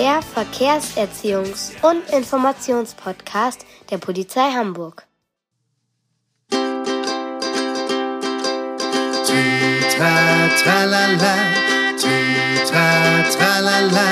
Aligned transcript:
Der 0.00 0.20
Verkehrserziehungs- 0.22 1.72
und 1.82 2.08
Informationspodcast 2.08 3.66
der 3.90 3.98
Polizei 3.98 4.50
Hamburg. 4.50 5.06
Tritra, 9.26 10.14
tralala, 10.62 11.34
tritra, 12.00 12.88
tralala, 13.34 14.08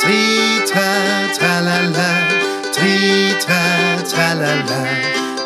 tritra, 0.00 0.88
tralala, 1.36 2.10
tritra, 2.72 3.62
tralala, 4.10 4.80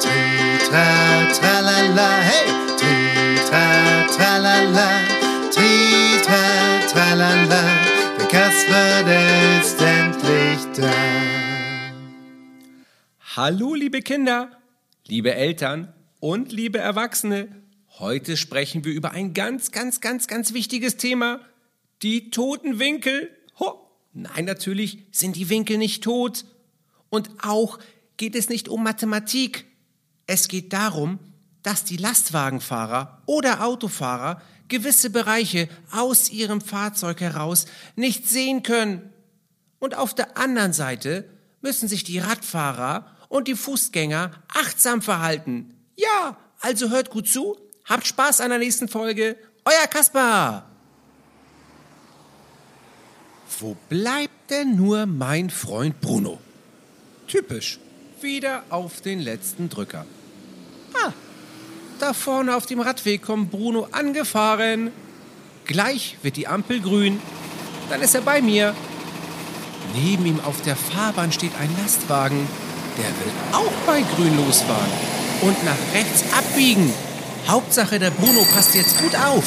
tritra, 0.01 0.87
tralala, 1.41 2.09
hey, 2.29 2.47
tritra, 2.79 3.65
tralala, 4.15 4.89
tritra, 5.51 6.43
tralala, 6.93 7.62
da. 10.73 10.91
Hallo, 13.37 13.75
liebe 13.75 14.01
Kinder, 14.01 14.59
liebe 15.07 15.35
Eltern 15.35 15.93
und 16.21 16.53
liebe 16.53 16.79
Erwachsene. 16.79 17.49
Heute 17.99 18.37
sprechen 18.37 18.85
wir 18.85 18.93
über 18.93 19.11
ein 19.13 19.35
ganz, 19.35 19.71
ganz, 19.71 20.01
ganz, 20.01 20.29
ganz 20.29 20.55
wichtiges 20.55 20.97
Thema. 20.97 21.41
Die 22.03 22.31
toten 22.31 22.79
Winkel. 22.79 23.31
Ho! 23.59 23.87
Nein, 24.15 24.45
natürlich 24.47 25.05
sind 25.11 25.37
die 25.37 25.49
Winkel 25.49 25.79
nicht 25.79 26.05
tot. 26.05 26.45
Und 27.11 27.31
auch 27.43 27.79
geht 28.17 28.35
es 28.35 28.49
nicht 28.49 28.69
um 28.69 28.83
Mathematik. 28.83 29.67
Es 30.27 30.49
geht 30.49 30.73
darum, 30.73 31.19
dass 31.63 31.85
die 31.85 31.97
Lastwagenfahrer 31.97 33.23
oder 33.27 33.65
Autofahrer 33.65 34.41
gewisse 34.69 35.11
Bereiche 35.11 35.69
aus 35.91 36.31
ihrem 36.31 36.61
Fahrzeug 36.61 37.21
heraus 37.21 37.67
nicht 37.95 38.27
sehen 38.27 38.63
können. 38.63 39.13
Und 39.83 39.97
auf 39.97 40.15
der 40.15 40.39
anderen 40.39 40.73
Seite 40.73 41.29
müssen 41.61 41.89
sich 41.89 42.05
die 42.05 42.21
Radfahrer 42.21 43.05
und 43.29 43.49
die 43.49 43.57
Fußgänger 43.57 44.31
achtsam 44.47 45.03
verhalten. 45.03 45.75
Ja, 45.97 46.37
also 46.61 46.91
hört 46.91 47.11
gut 47.11 47.27
zu, 47.27 47.57
habt 47.87 48.07
Spaß 48.07 48.43
an 48.43 48.51
der 48.51 48.61
nächsten 48.61 48.87
Folge. 48.87 49.37
Euer 49.65 49.89
Kaspar. 49.89 50.71
Wo 53.59 53.77
bleibt 53.89 54.51
denn 54.51 54.77
nur 54.77 55.07
mein 55.07 55.51
Freund 55.51 56.01
Bruno? 56.01 56.39
Typisch. 57.27 57.81
Wieder 58.21 58.63
auf 58.71 59.01
den 59.01 59.19
letzten 59.19 59.69
Drücker. 59.69 60.07
Ah, 60.95 61.13
da 61.99 62.13
vorne 62.13 62.55
auf 62.55 62.67
dem 62.67 62.79
Radweg 62.79 63.23
kommt 63.23 63.51
Bruno 63.51 63.89
angefahren. 63.91 64.93
Gleich 65.65 66.19
wird 66.23 66.37
die 66.37 66.47
Ampel 66.47 66.81
grün. 66.81 67.21
Dann 67.91 68.01
ist 68.01 68.15
er 68.15 68.23
bei 68.23 68.41
mir. 68.41 68.77
Neben 69.95 70.27
ihm 70.27 70.41
auf 70.41 70.63
der 70.63 70.77
Fahrbahn 70.77 71.33
steht 71.33 71.53
ein 71.61 71.71
Lastwagen. 71.83 72.47
Der 72.97 73.05
will 73.05 73.33
auch 73.53 73.73
bei 73.87 74.03
grün 74.15 74.37
losfahren 74.37 74.93
und 75.43 75.65
nach 75.65 75.77
rechts 75.95 76.25
abbiegen. 76.37 76.93
Hauptsache, 77.49 77.99
der 77.99 78.11
Bruno 78.11 78.45
passt 78.55 78.75
jetzt 78.75 78.99
gut 78.99 79.15
auf. 79.17 79.45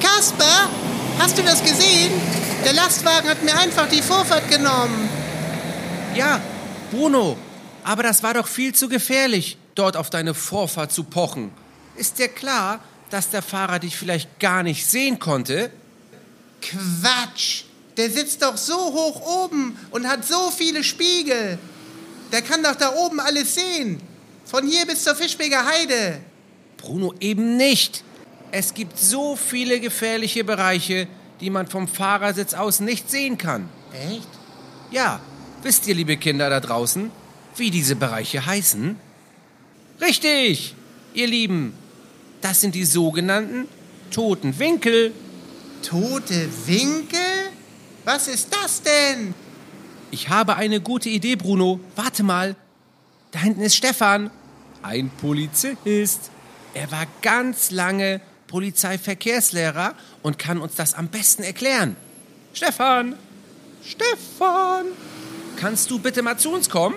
Kasper, 0.00 0.68
hast 1.18 1.38
du 1.38 1.42
das 1.42 1.62
gesehen? 1.62 2.12
Der 2.64 2.72
Lastwagen 2.72 3.28
hat 3.28 3.42
mir 3.42 3.56
einfach 3.56 3.88
die 3.88 4.02
Vorfahrt 4.02 4.48
genommen. 4.50 5.08
Ja, 6.14 6.40
Bruno, 6.90 7.36
aber 7.84 8.02
das 8.02 8.22
war 8.22 8.34
doch 8.34 8.46
viel 8.46 8.74
zu 8.74 8.88
gefährlich, 8.88 9.56
dort 9.74 9.96
auf 9.96 10.10
deine 10.10 10.34
Vorfahrt 10.34 10.92
zu 10.92 11.04
pochen. 11.04 11.50
Ist 11.96 12.18
dir 12.18 12.28
klar, 12.28 12.80
dass 13.10 13.30
der 13.30 13.42
Fahrer 13.42 13.78
dich 13.78 13.96
vielleicht 13.96 14.38
gar 14.38 14.62
nicht 14.62 14.86
sehen 14.86 15.18
konnte? 15.18 15.70
Quatsch! 16.60 17.64
Der 17.96 18.10
sitzt 18.10 18.42
doch 18.42 18.56
so 18.56 18.76
hoch 18.76 19.44
oben 19.44 19.76
und 19.90 20.06
hat 20.06 20.24
so 20.24 20.50
viele 20.50 20.84
Spiegel. 20.84 21.58
Der 22.30 22.42
kann 22.42 22.62
doch 22.62 22.76
da 22.76 22.94
oben 22.94 23.18
alles 23.18 23.54
sehen. 23.56 24.00
Von 24.44 24.66
hier 24.66 24.86
bis 24.86 25.02
zur 25.02 25.16
Fischbeger 25.16 25.66
Heide. 25.66 26.20
Bruno, 26.76 27.12
eben 27.20 27.56
nicht. 27.56 28.04
Es 28.52 28.72
gibt 28.72 28.98
so 28.98 29.36
viele 29.36 29.80
gefährliche 29.80 30.44
Bereiche, 30.44 31.08
die 31.40 31.50
man 31.50 31.66
vom 31.66 31.88
Fahrersitz 31.88 32.54
aus 32.54 32.80
nicht 32.80 33.10
sehen 33.10 33.36
kann. 33.36 33.68
Echt? 33.92 34.28
Ja, 34.90 35.20
wisst 35.62 35.86
ihr, 35.86 35.94
liebe 35.94 36.16
Kinder 36.16 36.48
da 36.48 36.60
draußen, 36.60 37.10
wie 37.56 37.70
diese 37.70 37.96
Bereiche 37.96 38.46
heißen? 38.46 38.96
Richtig, 40.00 40.74
ihr 41.14 41.26
Lieben. 41.26 41.74
Das 42.40 42.60
sind 42.60 42.74
die 42.74 42.84
sogenannten 42.84 43.66
toten 44.10 44.58
Winkel. 44.58 45.12
Tote 45.82 46.48
Winkel? 46.66 47.50
Was 48.04 48.28
ist 48.28 48.48
das 48.54 48.82
denn? 48.82 49.34
Ich 50.10 50.28
habe 50.28 50.56
eine 50.56 50.80
gute 50.80 51.08
Idee, 51.08 51.36
Bruno. 51.36 51.80
Warte 51.96 52.22
mal. 52.22 52.56
Da 53.30 53.40
hinten 53.40 53.60
ist 53.60 53.76
Stefan. 53.76 54.30
Ein 54.82 55.10
Polizist. 55.10 56.30
Er 56.74 56.90
war 56.90 57.06
ganz 57.22 57.70
lange 57.70 58.20
Polizeiverkehrslehrer 58.46 59.94
und 60.22 60.38
kann 60.38 60.58
uns 60.58 60.74
das 60.74 60.94
am 60.94 61.08
besten 61.08 61.42
erklären. 61.42 61.96
Stefan! 62.54 63.16
Stefan! 63.84 64.86
Kannst 65.56 65.90
du 65.90 65.98
bitte 65.98 66.22
mal 66.22 66.38
zu 66.38 66.50
uns 66.50 66.70
kommen? 66.70 66.96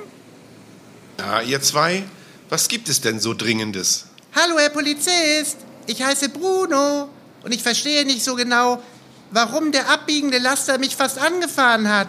Ja, 1.19 1.41
ihr 1.41 1.61
zwei, 1.61 2.03
was 2.49 2.67
gibt 2.67 2.89
es 2.89 3.01
denn 3.01 3.19
so 3.19 3.33
Dringendes? 3.33 4.05
Hallo, 4.33 4.57
Herr 4.57 4.69
Polizist. 4.69 5.57
Ich 5.87 6.01
heiße 6.01 6.29
Bruno 6.29 7.09
und 7.43 7.53
ich 7.53 7.63
verstehe 7.63 8.05
nicht 8.05 8.23
so 8.23 8.35
genau, 8.35 8.81
warum 9.31 9.71
der 9.71 9.89
abbiegende 9.89 10.37
Laster 10.37 10.77
mich 10.77 10.95
fast 10.95 11.17
angefahren 11.17 11.89
hat. 11.89 12.07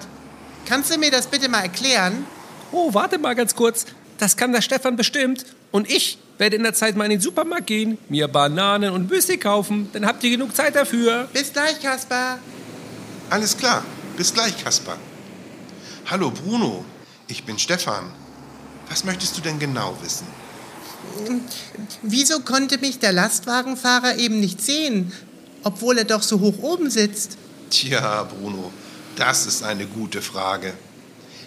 Kannst 0.67 0.95
du 0.95 0.99
mir 0.99 1.11
das 1.11 1.27
bitte 1.27 1.49
mal 1.49 1.61
erklären? 1.63 2.27
Oh, 2.71 2.95
warte 2.95 3.19
mal 3.19 3.35
ganz 3.35 3.55
kurz. 3.55 3.87
Das 4.19 4.37
kann 4.37 4.53
der 4.53 4.63
Stefan 4.63 4.97
bestimmt. 4.97 5.45
Und 5.71 5.91
ich 5.91 6.19
werde 6.39 6.57
in 6.57 6.63
der 6.63 6.75
Zeit 6.75 6.97
mal 6.97 7.05
in 7.05 7.11
den 7.11 7.21
Supermarkt 7.21 7.67
gehen, 7.67 7.99
mir 8.09 8.29
Bananen 8.29 8.93
und 8.93 9.11
Müsli 9.11 9.39
kaufen. 9.39 9.89
Dann 9.93 10.07
habt 10.07 10.23
ihr 10.25 10.31
genug 10.31 10.55
Zeit 10.55 10.77
dafür. 10.77 11.29
Bis 11.33 11.53
gleich, 11.53 11.81
Kaspar. 11.81 12.39
Alles 13.31 13.57
klar, 13.57 13.85
bis 14.17 14.33
gleich, 14.33 14.63
Kaspar. 14.63 14.99
Hallo, 16.11 16.31
Bruno. 16.31 16.85
Ich 17.29 17.45
bin 17.45 17.59
Stefan. 17.59 18.11
Was 18.89 19.05
möchtest 19.05 19.37
du 19.39 19.41
denn 19.41 19.59
genau 19.59 19.97
wissen? 20.03 20.27
Wieso 22.03 22.41
konnte 22.41 22.79
mich 22.79 22.99
der 22.99 23.13
Lastwagenfahrer 23.13 24.17
eben 24.17 24.41
nicht 24.41 24.61
sehen, 24.61 25.13
obwohl 25.63 25.99
er 25.99 26.05
doch 26.05 26.23
so 26.23 26.41
hoch 26.41 26.59
oben 26.63 26.91
sitzt? 26.91 27.37
Tja, 27.71 28.25
Bruno, 28.25 28.73
das 29.17 29.47
ist 29.47 29.63
eine 29.63 29.87
gute 29.87 30.23
Frage. 30.23 30.75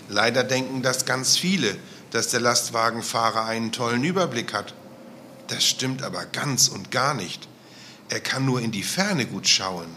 Leider 0.09 0.43
denken 0.43 0.81
das 0.81 1.05
ganz 1.05 1.37
viele, 1.37 1.75
dass 2.11 2.29
der 2.29 2.39
Lastwagenfahrer 2.39 3.45
einen 3.45 3.71
tollen 3.71 4.03
Überblick 4.03 4.53
hat. 4.53 4.73
Das 5.47 5.65
stimmt 5.65 6.03
aber 6.03 6.25
ganz 6.25 6.67
und 6.67 6.91
gar 6.91 7.13
nicht. 7.13 7.47
Er 8.09 8.19
kann 8.19 8.45
nur 8.45 8.61
in 8.61 8.71
die 8.71 8.83
Ferne 8.83 9.25
gut 9.25 9.47
schauen. 9.47 9.87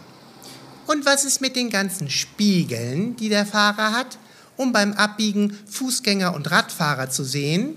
Und 0.87 1.05
was 1.05 1.23
ist 1.23 1.41
mit 1.41 1.55
den 1.55 1.69
ganzen 1.69 2.09
Spiegeln, 2.09 3.15
die 3.15 3.29
der 3.29 3.45
Fahrer 3.45 3.91
hat, 3.91 4.17
um 4.57 4.73
beim 4.73 4.93
Abbiegen 4.93 5.57
Fußgänger 5.69 6.33
und 6.33 6.49
Radfahrer 6.49 7.09
zu 7.09 7.23
sehen? 7.23 7.75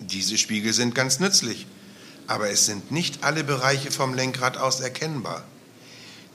Diese 0.00 0.38
Spiegel 0.38 0.72
sind 0.72 0.94
ganz 0.94 1.20
nützlich, 1.20 1.66
aber 2.26 2.50
es 2.50 2.66
sind 2.66 2.90
nicht 2.90 3.22
alle 3.22 3.44
Bereiche 3.44 3.90
vom 3.90 4.14
Lenkrad 4.14 4.56
aus 4.56 4.80
erkennbar. 4.80 5.44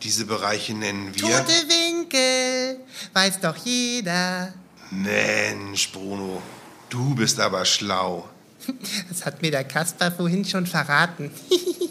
Diese 0.04 0.26
Bereiche 0.26 0.74
nennen 0.74 1.16
wir. 1.16 1.22
Tote 1.22 1.54
Winkel, 1.68 2.80
weiß 3.14 3.40
doch 3.42 3.58
jeder. 3.58 4.54
Mensch, 4.92 5.92
Bruno, 5.92 6.42
du 6.90 7.16
bist 7.16 7.40
aber 7.40 7.66
schlau. 7.66 8.30
Das 9.10 9.26
hat 9.26 9.42
mir 9.42 9.52
der 9.52 9.64
Kasper 9.64 10.12
vorhin 10.12 10.46
schon 10.46 10.66
verraten. 10.68 11.32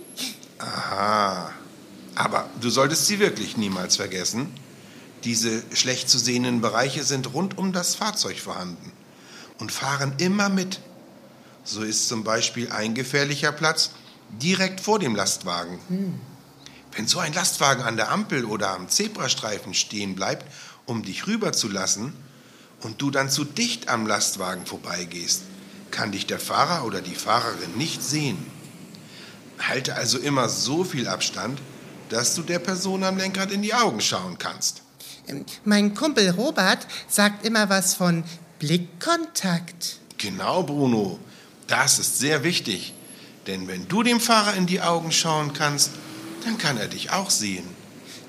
Aha. 0.59 1.53
Aber 2.15 2.49
du 2.61 2.71
solltest 2.71 3.07
sie 3.07 3.19
wirklich 3.19 3.57
niemals 3.57 3.97
vergessen. 3.97 4.53
Diese 5.25 5.63
schlecht 5.73 6.09
zu 6.09 6.19
sehenden 6.19 6.61
Bereiche 6.61 7.03
sind 7.03 7.33
rund 7.33 7.59
um 7.59 7.73
das 7.73 7.95
Fahrzeug 7.95 8.39
vorhanden 8.39 8.93
und 9.59 9.73
fahren 9.73 10.15
immer 10.19 10.49
mit. 10.49 10.81
So 11.65 11.83
ist 11.83 12.09
zum 12.09 12.25
Beispiel 12.25 12.71
ein 12.71 12.95
gefährlicher 12.95 13.53
Platz 13.53 13.91
direkt 14.31 14.81
vor 14.81 14.99
dem 14.99 15.15
Lastwagen. 15.15 15.79
Wenn 16.93 17.07
so 17.09 17.19
ein 17.19 17.33
Lastwagen 17.33 17.83
an 17.83 17.97
der 17.97 18.11
Ampel 18.11 18.45
oder 18.45 18.71
am 18.71 18.89
Zebrastreifen 18.89 19.75
stehen 19.75 20.15
bleibt, 20.15 20.47
um 20.87 21.03
dich 21.03 21.27
rüberzulassen, 21.27 22.13
und 22.85 23.01
du 23.01 23.11
dann 23.11 23.31
zu 23.31 23.45
dicht 23.45 23.89
am 23.89 24.07
Lastwagen 24.07 24.67
vorbeigehst, 24.67 25.43
kann 25.91 26.13
dich 26.13 26.27
der 26.27 26.39
Fahrer 26.39 26.85
oder 26.85 27.01
die 27.01 27.15
Fahrerin 27.15 27.77
nicht 27.77 28.03
sehen. 28.03 28.37
Halte 29.59 29.95
also 29.95 30.19
immer 30.19 30.49
so 30.49 30.85
viel 30.85 31.09
Abstand, 31.09 31.61
dass 32.11 32.35
du 32.35 32.43
der 32.43 32.59
Person 32.59 33.05
am 33.05 33.17
Lenkrad 33.17 33.51
in 33.51 33.63
die 33.63 33.75
Augen 33.75 34.01
schauen 34.01 34.37
kannst. 34.39 34.83
Ähm, 35.29 35.47
Mein 35.65 35.95
Kumpel 35.95 36.29
Robert 36.31 36.87
sagt 37.09 37.47
immer 37.47 37.71
was 37.71 37.95
von 37.95 38.25
Blickkontakt. 38.59 40.01
Genau, 40.19 40.63
Bruno. 40.63 41.19
Das 41.67 41.99
ist 41.99 42.19
sehr 42.19 42.45
wichtig. 42.45 42.95
Denn 43.47 43.69
wenn 43.69 43.89
du 43.89 44.03
dem 44.03 44.21
Fahrer 44.21 44.55
in 44.55 44.67
die 44.67 44.81
Augen 44.81 45.13
schauen 45.13 45.53
kannst, 45.53 45.91
dann 46.45 46.59
kann 46.59 46.79
er 46.79 46.89
dich 46.89 47.11
auch 47.11 47.31
sehen. 47.31 47.69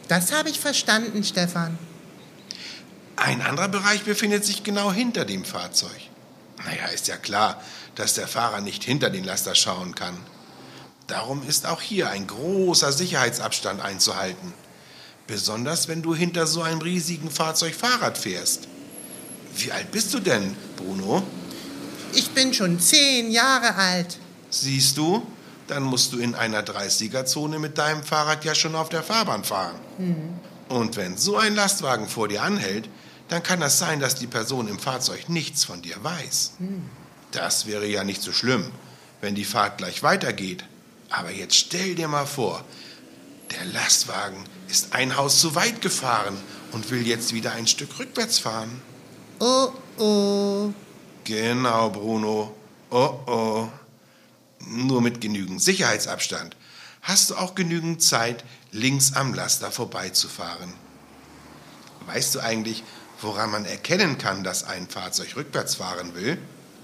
Das 0.08 0.32
habe 0.32 0.50
ich 0.50 0.60
verstanden, 0.60 1.24
Stefan. 1.24 1.78
Ein 3.16 3.42
anderer 3.42 3.70
Bereich 3.70 4.04
befindet 4.04 4.46
sich 4.46 4.64
genau 4.64 4.92
hinter 4.92 5.26
dem 5.26 5.46
Fahrzeug. 5.46 5.90
Naja, 6.66 6.88
ist 6.88 7.08
ja 7.08 7.18
klar, 7.18 7.62
dass 7.96 8.14
der 8.14 8.28
Fahrer 8.28 8.62
nicht 8.62 8.84
hinter 8.84 9.10
den 9.10 9.24
Laster 9.24 9.56
schauen 9.56 9.96
kann. 9.96 10.18
Darum 11.08 11.48
ist 11.48 11.66
auch 11.66 11.82
hier 11.82 12.10
ein 12.10 12.28
großer 12.28 12.92
Sicherheitsabstand 12.92 13.82
einzuhalten. 13.82 14.54
Besonders 15.28 15.88
wenn 15.88 16.02
du 16.02 16.14
hinter 16.14 16.46
so 16.46 16.62
einem 16.62 16.82
riesigen 16.82 17.32
Fahrzeug 17.32 17.74
Fahrrad 17.74 18.18
fährst. 18.18 18.68
Wie 19.56 19.72
alt 19.72 19.92
bist 19.92 20.14
du 20.14 20.20
denn, 20.20 20.56
Bruno? 20.76 21.24
Ich 22.16 22.32
bin 22.32 22.54
schon 22.54 22.80
zehn 22.80 23.30
Jahre 23.32 23.76
alt. 23.76 24.18
Siehst 24.50 24.98
du, 24.98 25.26
dann 25.68 25.84
musst 25.84 26.14
du 26.14 26.20
in 26.20 26.34
einer 26.34 26.62
30er-Zone 26.62 27.60
mit 27.60 27.78
deinem 27.78 28.04
Fahrrad 28.04 28.46
ja 28.46 28.56
schon 28.56 28.76
auf 28.76 28.90
der 28.90 29.04
Fahrbahn 29.04 29.44
fahren. 29.44 29.76
Und 30.70 30.96
wenn 30.96 31.18
so 31.18 31.38
ein 31.38 31.56
Lastwagen 31.56 32.08
vor 32.08 32.28
dir 32.28 32.42
anhält, 32.44 32.90
dann 33.28 33.44
kann 33.44 33.62
es 33.62 33.80
sein, 33.80 34.00
dass 34.00 34.16
die 34.16 34.28
Person 34.28 34.68
im 34.68 34.80
Fahrzeug 34.80 35.30
nichts 35.30 35.66
von 35.66 35.82
dir 35.82 36.02
weiß. 36.02 36.54
Das 37.32 37.66
wäre 37.66 37.86
ja 37.86 38.04
nicht 38.04 38.22
so 38.22 38.32
schlimm, 38.32 38.72
wenn 39.22 39.36
die 39.36 39.46
Fahrt 39.46 39.78
gleich 39.78 40.04
weitergeht. 40.04 40.64
Aber 41.10 41.32
jetzt 41.32 41.56
stell 41.56 41.96
dir 41.96 42.08
mal 42.08 42.26
vor, 42.26 42.64
der 43.52 43.66
Lastwagen 43.74 44.44
ist 44.70 44.94
ein 44.94 45.18
Haus 45.18 45.40
zu 45.40 45.56
weit 45.56 45.82
gefahren 45.82 46.38
und 46.72 46.90
will 46.92 47.06
jetzt 47.06 47.34
wieder 47.34 47.52
ein 47.54 47.68
Stück 47.68 48.00
rückwärts 48.00 48.40
fahren. 48.40 48.82
Oh, 49.40 49.70
oh. 49.98 50.74
Genau, 51.26 51.90
Bruno. 51.90 52.56
Oh 52.90 53.20
oh. 53.26 53.70
Nur 54.68 55.02
mit 55.02 55.20
genügend 55.20 55.62
Sicherheitsabstand 55.62 56.56
hast 57.02 57.30
du 57.30 57.36
auch 57.36 57.54
genügend 57.54 58.02
Zeit, 58.02 58.44
links 58.72 59.14
am 59.14 59.34
Laster 59.34 59.72
vorbeizufahren. 59.72 60.74
Weißt 62.08 62.34
du 62.36 62.40
eigentlich, 62.40 62.84
woran 63.22 63.52
man 63.52 63.66
erkennen 63.66 64.18
kann, 64.18 64.44
dass 64.44 64.64
ein 64.64 64.88
Fahrzeug 64.88 65.36
rückwärts 65.36 65.76
fahren 65.76 66.16
will? 66.16 66.38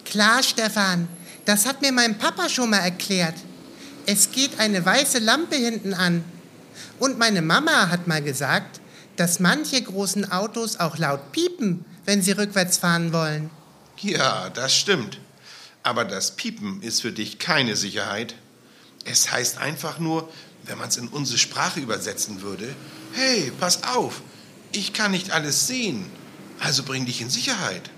Klar, 0.06 0.44
Stefan. 0.44 1.08
Das 1.46 1.66
hat 1.66 1.82
mir 1.82 1.92
mein 1.92 2.18
Papa 2.18 2.50
schon 2.50 2.70
mal 2.70 2.80
erklärt. 2.80 3.36
Es 4.06 4.32
geht 4.32 4.60
eine 4.60 4.86
weiße 4.86 5.20
Lampe 5.20 5.56
hinten 5.56 5.94
an. 5.94 6.24
Und 7.00 7.18
meine 7.18 7.42
Mama 7.42 7.90
hat 7.90 8.08
mal 8.08 8.22
gesagt, 8.22 8.80
dass 9.16 9.40
manche 9.40 9.82
großen 9.82 10.32
Autos 10.32 10.80
auch 10.80 10.98
laut 10.98 11.32
piepen, 11.32 11.84
wenn 12.06 12.22
sie 12.22 12.32
rückwärts 12.32 12.78
fahren 12.78 13.12
wollen. 13.12 13.50
Ja, 14.02 14.50
das 14.50 14.76
stimmt. 14.76 15.20
Aber 15.84 16.06
das 16.06 16.36
Piepen 16.36 16.82
ist 16.82 17.02
für 17.02 17.12
dich 17.12 17.40
keine 17.40 17.76
Sicherheit. 17.76 18.36
Es 19.06 19.32
heißt 19.32 19.58
einfach 19.58 20.00
nur, 20.00 20.30
wenn 20.64 20.78
man 20.78 20.90
es 20.90 20.98
in 20.98 21.08
unsere 21.08 21.40
Sprache 21.40 21.80
übersetzen 21.80 22.42
würde, 22.42 22.76
hey, 23.14 23.52
pass 23.60 23.84
auf, 23.84 24.22
ich 24.72 24.94
kann 24.94 25.12
nicht 25.12 25.32
alles 25.32 25.68
sehen, 25.68 26.06
also 26.60 26.84
bring 26.84 27.06
dich 27.06 27.22
in 27.22 27.30
Sicherheit. 27.30 27.90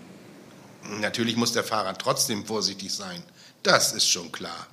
Natürlich 1.00 1.36
muss 1.36 1.54
der 1.54 1.64
Fahrer 1.64 1.98
trotzdem 1.98 2.46
vorsichtig 2.46 2.94
sein, 2.94 3.22
das 3.64 3.94
ist 3.94 4.08
schon 4.08 4.32
klar. 4.32 4.68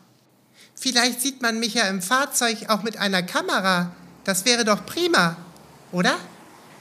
Vielleicht 0.75 1.21
sieht 1.21 1.43
man 1.43 1.61
mich 1.61 1.75
ja 1.75 1.89
im 1.89 2.01
Fahrzeug 2.01 2.69
auch 2.69 2.83
mit 2.83 2.97
einer 2.97 3.23
Kamera. 3.23 3.95
Das 4.25 4.45
wäre 4.45 4.65
doch 4.65 4.87
prima, 4.87 5.37
oder? 5.93 6.17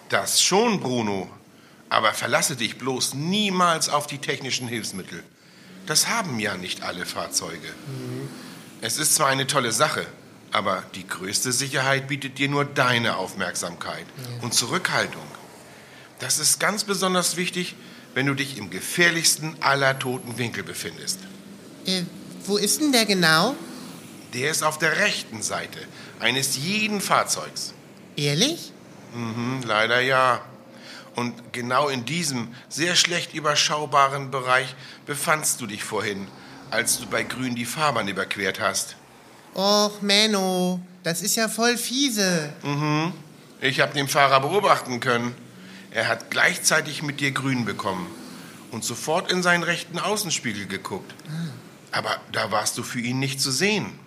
Das 0.09 0.41
schon, 0.41 0.79
Bruno. 0.79 1.29
Aber 1.89 2.13
verlasse 2.13 2.55
dich 2.55 2.77
bloß 2.77 3.15
niemals 3.15 3.89
auf 3.89 4.07
die 4.07 4.19
technischen 4.19 4.67
Hilfsmittel. 4.67 5.23
Das 5.85 6.07
haben 6.07 6.39
ja 6.39 6.55
nicht 6.55 6.83
alle 6.83 7.05
Fahrzeuge. 7.05 7.67
Es 8.81 8.99
ist 8.99 9.15
zwar 9.15 9.27
eine 9.27 9.47
tolle 9.47 9.71
Sache, 9.71 10.05
aber 10.51 10.83
die 10.95 11.07
größte 11.07 11.51
Sicherheit 11.51 12.07
bietet 12.07 12.37
dir 12.37 12.47
nur 12.47 12.63
deine 12.63 13.17
Aufmerksamkeit 13.17 14.05
und 14.41 14.53
Zurückhaltung. 14.53 15.23
Das 16.19 16.37
ist 16.37 16.59
ganz 16.59 16.83
besonders 16.83 17.37
wichtig, 17.37 17.75
wenn 18.13 18.25
du 18.25 18.33
dich 18.33 18.57
im 18.57 18.69
gefährlichsten 18.69 19.55
aller 19.61 19.97
toten 19.97 20.37
Winkel 20.37 20.63
befindest. 20.63 21.19
Äh, 21.85 22.03
wo 22.45 22.57
ist 22.57 22.81
denn 22.81 22.91
der 22.91 23.05
genau? 23.05 23.55
Der 24.33 24.51
ist 24.51 24.63
auf 24.63 24.77
der 24.77 24.97
rechten 24.97 25.41
Seite 25.41 25.79
eines 26.19 26.57
jeden 26.57 27.01
Fahrzeugs. 27.01 27.73
Ehrlich? 28.15 28.73
Mhm, 29.13 29.63
leider 29.65 30.01
ja. 30.01 30.41
Und 31.19 31.51
genau 31.51 31.89
in 31.89 32.05
diesem 32.05 32.47
sehr 32.69 32.95
schlecht 32.95 33.33
überschaubaren 33.33 34.31
Bereich 34.31 34.73
befandst 35.05 35.59
du 35.59 35.67
dich 35.67 35.83
vorhin, 35.83 36.29
als 36.71 36.97
du 36.97 37.07
bei 37.07 37.23
Grün 37.23 37.55
die 37.55 37.65
Fahrbahn 37.65 38.07
überquert 38.07 38.61
hast. 38.61 38.95
Och, 39.53 40.01
Menno, 40.01 40.79
das 41.03 41.21
ist 41.21 41.35
ja 41.35 41.49
voll 41.49 41.75
fiese. 41.77 42.53
Mhm. 42.63 43.11
Ich 43.59 43.81
habe 43.81 43.93
den 43.93 44.07
Fahrer 44.07 44.39
beobachten 44.39 45.01
können. 45.01 45.35
Er 45.91 46.07
hat 46.07 46.31
gleichzeitig 46.31 47.03
mit 47.03 47.19
dir 47.19 47.31
Grün 47.31 47.65
bekommen 47.65 48.07
und 48.71 48.85
sofort 48.85 49.29
in 49.29 49.43
seinen 49.43 49.63
rechten 49.63 49.99
Außenspiegel 49.99 50.67
geguckt. 50.67 51.13
Aber 51.91 52.15
da 52.31 52.49
warst 52.49 52.77
du 52.77 52.83
für 52.83 53.01
ihn 53.01 53.19
nicht 53.19 53.41
zu 53.41 53.51
sehen. 53.51 53.99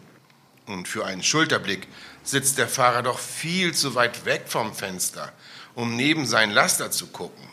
Und 0.64 0.88
für 0.88 1.04
einen 1.04 1.22
Schulterblick 1.22 1.88
sitzt 2.24 2.56
der 2.56 2.68
Fahrer 2.68 3.02
doch 3.02 3.18
viel 3.18 3.74
zu 3.74 3.94
weit 3.94 4.24
weg 4.24 4.44
vom 4.46 4.72
Fenster, 4.72 5.30
um 5.74 5.96
neben 5.96 6.26
seinen 6.26 6.52
Laster 6.52 6.90
zu 6.90 7.06
gucken. 7.06 7.44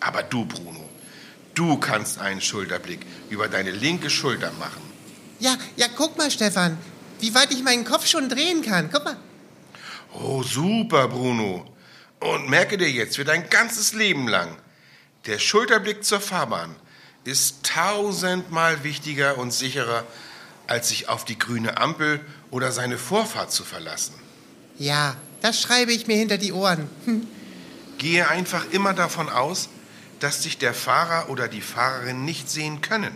Aber 0.00 0.22
du, 0.22 0.44
Bruno, 0.44 0.88
du 1.54 1.78
kannst 1.78 2.18
einen 2.18 2.40
Schulterblick 2.40 3.00
über 3.28 3.48
deine 3.48 3.70
linke 3.70 4.10
Schulter 4.10 4.52
machen. 4.58 4.82
Ja, 5.38 5.56
ja, 5.76 5.86
guck 5.94 6.18
mal, 6.18 6.30
Stefan, 6.30 6.78
wie 7.20 7.34
weit 7.34 7.50
ich 7.52 7.62
meinen 7.62 7.84
Kopf 7.84 8.06
schon 8.06 8.28
drehen 8.28 8.62
kann. 8.62 8.90
Guck 8.92 9.04
mal. 9.04 9.16
Oh, 10.14 10.42
super, 10.42 11.08
Bruno. 11.08 11.66
Und 12.20 12.48
merke 12.48 12.76
dir 12.76 12.90
jetzt 12.90 13.16
für 13.16 13.24
dein 13.24 13.48
ganzes 13.48 13.92
Leben 13.94 14.28
lang, 14.28 14.56
der 15.26 15.38
Schulterblick 15.38 16.04
zur 16.04 16.20
Fahrbahn 16.20 16.74
ist 17.24 17.62
tausendmal 17.62 18.82
wichtiger 18.84 19.38
und 19.38 19.52
sicherer, 19.52 20.04
als 20.66 20.88
sich 20.88 21.08
auf 21.08 21.24
die 21.24 21.38
grüne 21.38 21.76
Ampel 21.78 22.20
oder 22.50 22.72
seine 22.72 22.96
Vorfahrt 22.96 23.52
zu 23.52 23.64
verlassen. 23.64 24.14
Ja, 24.78 25.16
das 25.42 25.60
schreibe 25.60 25.92
ich 25.92 26.06
mir 26.06 26.16
hinter 26.16 26.38
die 26.38 26.52
Ohren. 26.52 26.88
Hm. 28.00 28.08
Gehe 28.08 28.28
einfach 28.28 28.70
immer 28.70 28.94
davon 28.94 29.28
aus, 29.28 29.68
dass 30.20 30.40
dich 30.40 30.58
der 30.58 30.74
Fahrer 30.74 31.30
oder 31.30 31.48
die 31.48 31.60
Fahrerin 31.60 32.24
nicht 32.24 32.50
sehen 32.50 32.80
können. 32.80 33.12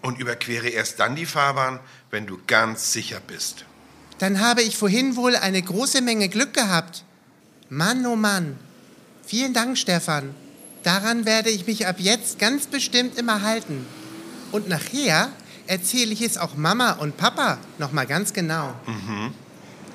Und 0.00 0.18
überquere 0.18 0.68
erst 0.68 0.98
dann 1.00 1.16
die 1.16 1.26
Fahrbahn, 1.26 1.80
wenn 2.10 2.26
du 2.26 2.38
ganz 2.46 2.92
sicher 2.92 3.20
bist. 3.26 3.64
Dann 4.18 4.40
habe 4.40 4.62
ich 4.62 4.76
vorhin 4.76 5.16
wohl 5.16 5.36
eine 5.36 5.60
große 5.62 6.00
Menge 6.00 6.28
Glück 6.28 6.54
gehabt. 6.54 7.04
Mann, 7.68 8.04
oh 8.06 8.16
Mann. 8.16 8.58
Vielen 9.26 9.52
Dank, 9.52 9.78
Stefan. 9.78 10.34
Daran 10.82 11.24
werde 11.26 11.50
ich 11.50 11.66
mich 11.66 11.86
ab 11.86 11.96
jetzt 11.98 12.38
ganz 12.38 12.66
bestimmt 12.66 13.18
immer 13.18 13.42
halten. 13.42 13.86
Und 14.50 14.68
nachher 14.68 15.30
erzähle 15.66 16.12
ich 16.12 16.22
es 16.22 16.38
auch 16.38 16.56
Mama 16.56 16.92
und 16.92 17.16
Papa 17.16 17.58
nochmal 17.78 18.06
ganz 18.06 18.32
genau. 18.32 18.74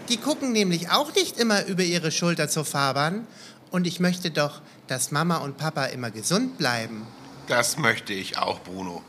Die 0.09 0.17
gucken 0.17 0.53
nämlich 0.53 0.89
auch 0.89 1.13
nicht 1.13 1.37
immer 1.37 1.65
über 1.65 1.83
ihre 1.83 2.11
Schulter 2.11 2.47
zur 2.49 2.65
Fahrbahn. 2.65 3.27
Und 3.71 3.85
ich 3.87 3.99
möchte 3.99 4.31
doch, 4.31 4.61
dass 4.87 5.11
Mama 5.11 5.37
und 5.37 5.57
Papa 5.57 5.85
immer 5.85 6.11
gesund 6.11 6.57
bleiben. 6.57 7.05
Das 7.47 7.77
möchte 7.77 8.13
ich 8.13 8.37
auch, 8.37 8.61
Bruno. 8.61 9.03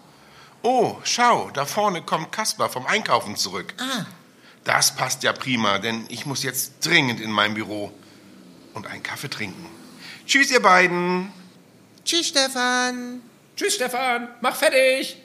Oh, 0.63 0.97
schau, 1.05 1.51
da 1.51 1.65
vorne 1.67 2.03
kommt 2.03 2.33
Kaspar 2.33 2.69
vom 2.69 2.87
Einkaufen 2.87 3.37
zurück. 3.37 3.75
Ah, 3.79 4.05
Das 4.65 4.95
passt 4.97 5.23
ja 5.23 5.33
prima, 5.33 5.79
denn 5.79 6.05
ich 6.09 6.27
muss 6.27 6.43
jetzt 6.43 6.85
dringend 6.85 7.21
in 7.21 7.31
mein 7.31 7.55
Büro 7.55 7.93
und 8.75 8.87
einen 8.87 9.03
Kaffee 9.03 9.31
trinken. 9.31 9.67
Tschüss, 10.27 10.51
ihr 10.51 10.61
beiden. 10.61 11.33
tschüss, 12.05 12.29
Stefan. 12.29 13.21
Tschüss, 13.57 13.75
Stefan. 13.77 14.29
Mach 14.41 14.57
fertig. 14.57 15.17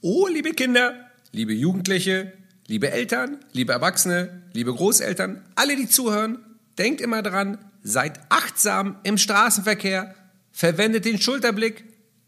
Oh, 0.00 0.26
liebe 0.28 0.52
Kinder, 0.52 1.10
liebe 1.32 1.52
Jugendliche, 1.52 2.32
liebe 2.66 2.90
Eltern, 2.90 3.44
liebe 3.52 3.72
Erwachsene, 3.72 4.42
liebe 4.52 4.74
Großeltern, 4.74 5.44
alle, 5.56 5.76
die 5.76 5.88
zuhören, 5.88 6.44
denkt 6.78 7.00
immer 7.00 7.22
dran, 7.22 7.58
seid 7.82 8.20
achtsam 8.28 8.98
im 9.02 9.18
Straßenverkehr, 9.18 10.14
verwendet 10.52 11.04
den 11.04 11.20
Schulterblick, 11.20 11.84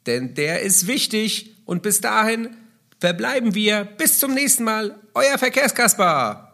denn 0.06 0.34
der 0.34 0.62
ist 0.62 0.86
wichtig. 0.86 1.56
Und 1.66 1.82
bis 1.82 2.00
dahin 2.00 2.56
verbleiben 2.98 3.54
wir. 3.54 3.84
Bis 3.84 4.18
zum 4.18 4.32
nächsten 4.32 4.64
Mal. 4.64 4.98
Euer 5.14 5.36
Verkehrskasper. 5.36 6.47